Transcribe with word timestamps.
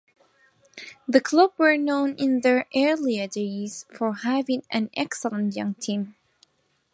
The 1.07 1.21
club 1.21 1.51
were 1.59 1.77
known 1.77 2.15
in 2.17 2.41
their 2.41 2.65
earlier 2.75 3.27
days 3.27 3.85
for 3.93 4.15
having 4.15 4.63
an 4.71 4.89
excellent 4.95 5.55
young 5.55 5.75
team. 5.75 6.15